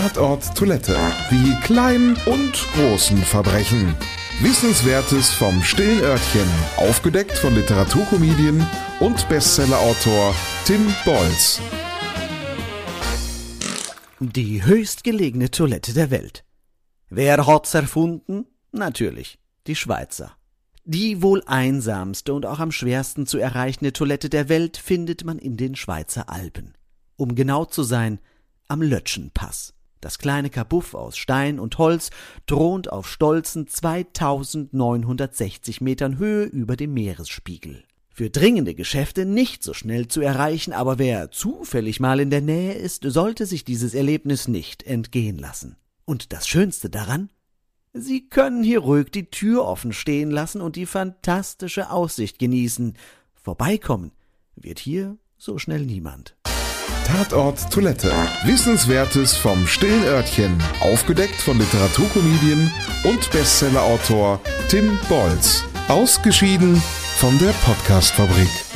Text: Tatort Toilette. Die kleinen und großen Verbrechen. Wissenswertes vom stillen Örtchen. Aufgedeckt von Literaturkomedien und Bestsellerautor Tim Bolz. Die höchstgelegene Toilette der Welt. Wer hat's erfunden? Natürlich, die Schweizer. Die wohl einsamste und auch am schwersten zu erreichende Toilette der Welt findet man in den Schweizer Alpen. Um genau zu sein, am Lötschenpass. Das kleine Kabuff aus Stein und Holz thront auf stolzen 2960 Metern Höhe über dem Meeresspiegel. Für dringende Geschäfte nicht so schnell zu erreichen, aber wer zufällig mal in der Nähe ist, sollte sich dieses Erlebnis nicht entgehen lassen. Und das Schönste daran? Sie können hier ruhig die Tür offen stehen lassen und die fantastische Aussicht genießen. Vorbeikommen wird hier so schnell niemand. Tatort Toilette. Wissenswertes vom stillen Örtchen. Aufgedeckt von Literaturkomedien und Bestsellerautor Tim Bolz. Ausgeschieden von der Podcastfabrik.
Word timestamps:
Tatort 0.00 0.56
Toilette. 0.56 0.96
Die 1.30 1.54
kleinen 1.60 2.16
und 2.24 2.54
großen 2.72 3.18
Verbrechen. 3.18 3.94
Wissenswertes 4.40 5.28
vom 5.28 5.62
stillen 5.62 6.00
Örtchen. 6.00 6.48
Aufgedeckt 6.78 7.36
von 7.36 7.54
Literaturkomedien 7.54 8.66
und 9.00 9.28
Bestsellerautor 9.28 10.34
Tim 10.64 10.86
Bolz. 11.04 11.60
Die 14.20 14.64
höchstgelegene 14.64 15.50
Toilette 15.50 15.92
der 15.92 16.10
Welt. 16.10 16.46
Wer 17.10 17.46
hat's 17.46 17.74
erfunden? 17.74 18.46
Natürlich, 18.72 19.38
die 19.66 19.76
Schweizer. 19.76 20.32
Die 20.84 21.20
wohl 21.20 21.42
einsamste 21.44 22.32
und 22.32 22.46
auch 22.46 22.58
am 22.58 22.72
schwersten 22.72 23.26
zu 23.26 23.36
erreichende 23.36 23.92
Toilette 23.92 24.30
der 24.30 24.48
Welt 24.48 24.78
findet 24.78 25.24
man 25.24 25.38
in 25.38 25.58
den 25.58 25.76
Schweizer 25.76 26.30
Alpen. 26.30 26.72
Um 27.16 27.34
genau 27.34 27.66
zu 27.66 27.82
sein, 27.82 28.18
am 28.66 28.80
Lötschenpass. 28.80 29.74
Das 30.00 30.18
kleine 30.18 30.48
Kabuff 30.48 30.94
aus 30.94 31.16
Stein 31.16 31.60
und 31.60 31.78
Holz 31.78 32.10
thront 32.46 32.90
auf 32.90 33.08
stolzen 33.08 33.66
2960 33.66 35.80
Metern 35.80 36.18
Höhe 36.18 36.44
über 36.44 36.76
dem 36.76 36.94
Meeresspiegel. 36.94 37.84
Für 38.12 38.30
dringende 38.30 38.74
Geschäfte 38.74 39.24
nicht 39.24 39.62
so 39.62 39.72
schnell 39.72 40.08
zu 40.08 40.20
erreichen, 40.20 40.72
aber 40.72 40.98
wer 40.98 41.30
zufällig 41.30 42.00
mal 42.00 42.20
in 42.20 42.30
der 42.30 42.40
Nähe 42.40 42.74
ist, 42.74 43.04
sollte 43.04 43.46
sich 43.46 43.64
dieses 43.64 43.94
Erlebnis 43.94 44.48
nicht 44.48 44.82
entgehen 44.82 45.38
lassen. 45.38 45.76
Und 46.04 46.32
das 46.32 46.48
Schönste 46.48 46.90
daran? 46.90 47.30
Sie 47.92 48.28
können 48.28 48.62
hier 48.62 48.80
ruhig 48.80 49.10
die 49.10 49.30
Tür 49.30 49.64
offen 49.64 49.92
stehen 49.92 50.30
lassen 50.30 50.60
und 50.60 50.76
die 50.76 50.86
fantastische 50.86 51.90
Aussicht 51.90 52.38
genießen. 52.38 52.94
Vorbeikommen 53.34 54.12
wird 54.54 54.78
hier 54.78 55.16
so 55.38 55.58
schnell 55.58 55.86
niemand. 55.86 56.36
Tatort 57.06 57.70
Toilette. 57.72 58.12
Wissenswertes 58.44 59.36
vom 59.36 59.66
stillen 59.66 60.04
Örtchen. 60.04 60.56
Aufgedeckt 60.80 61.36
von 61.36 61.58
Literaturkomedien 61.58 62.70
und 63.04 63.30
Bestsellerautor 63.30 64.40
Tim 64.68 64.98
Bolz. 65.08 65.64
Ausgeschieden 65.88 66.80
von 67.18 67.38
der 67.38 67.52
Podcastfabrik. 67.64 68.69